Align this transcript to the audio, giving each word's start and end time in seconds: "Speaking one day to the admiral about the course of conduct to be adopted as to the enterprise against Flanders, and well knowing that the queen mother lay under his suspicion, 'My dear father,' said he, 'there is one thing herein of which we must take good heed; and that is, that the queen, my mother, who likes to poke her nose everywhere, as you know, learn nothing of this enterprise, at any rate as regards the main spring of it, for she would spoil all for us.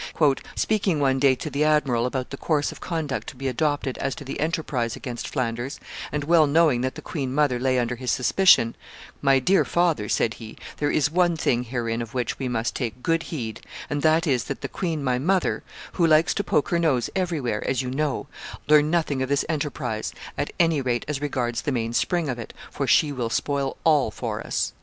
"Speaking 0.55 0.99
one 0.99 1.19
day 1.19 1.35
to 1.35 1.51
the 1.51 1.63
admiral 1.63 2.07
about 2.07 2.31
the 2.31 2.35
course 2.37 2.71
of 2.71 2.79
conduct 2.81 3.27
to 3.27 3.35
be 3.35 3.47
adopted 3.47 3.99
as 3.99 4.15
to 4.15 4.23
the 4.25 4.39
enterprise 4.39 4.95
against 4.95 5.27
Flanders, 5.27 5.79
and 6.11 6.23
well 6.23 6.47
knowing 6.47 6.81
that 6.81 6.95
the 6.95 7.03
queen 7.03 7.31
mother 7.31 7.59
lay 7.59 7.77
under 7.77 7.95
his 7.95 8.09
suspicion, 8.09 8.75
'My 9.21 9.37
dear 9.37 9.63
father,' 9.63 10.09
said 10.09 10.33
he, 10.33 10.57
'there 10.77 10.89
is 10.89 11.11
one 11.11 11.37
thing 11.37 11.65
herein 11.65 12.01
of 12.01 12.15
which 12.15 12.39
we 12.39 12.47
must 12.47 12.75
take 12.75 13.03
good 13.03 13.21
heed; 13.29 13.61
and 13.91 14.01
that 14.01 14.25
is, 14.25 14.45
that 14.45 14.61
the 14.61 14.67
queen, 14.67 15.03
my 15.03 15.19
mother, 15.19 15.61
who 15.91 16.07
likes 16.07 16.33
to 16.33 16.43
poke 16.43 16.69
her 16.69 16.79
nose 16.79 17.11
everywhere, 17.15 17.63
as 17.69 17.83
you 17.83 17.91
know, 17.91 18.25
learn 18.67 18.89
nothing 18.89 19.21
of 19.21 19.29
this 19.29 19.45
enterprise, 19.47 20.13
at 20.35 20.51
any 20.59 20.81
rate 20.81 21.05
as 21.07 21.21
regards 21.21 21.61
the 21.61 21.71
main 21.71 21.93
spring 21.93 22.27
of 22.27 22.39
it, 22.39 22.53
for 22.71 22.87
she 22.87 23.11
would 23.11 23.31
spoil 23.31 23.77
all 23.83 24.09
for 24.09 24.41
us. 24.43 24.73